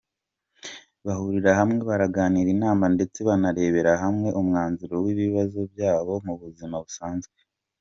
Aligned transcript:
Bahurira 1.05 1.51
hamwe 1.59 1.79
bagirana 1.89 2.37
inama 2.55 2.85
ndetse 2.95 3.19
banarebera 3.27 3.91
hamwe 4.03 4.29
umwanzuro 4.39 4.93
wibibazo 5.05 5.59
byabo 5.71 6.13
mu 6.25 6.33
buzima 6.41 6.75
busanzwe”. 6.85 7.35